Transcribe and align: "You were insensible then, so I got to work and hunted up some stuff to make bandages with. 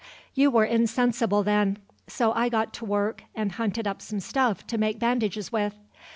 "You 0.33 0.49
were 0.49 0.65
insensible 0.65 1.43
then, 1.43 1.77
so 2.07 2.31
I 2.31 2.49
got 2.49 2.73
to 2.73 2.85
work 2.85 3.21
and 3.35 3.51
hunted 3.51 3.85
up 3.87 4.01
some 4.01 4.19
stuff 4.19 4.65
to 4.65 4.79
make 4.79 4.97
bandages 4.97 5.51
with. 5.51 5.75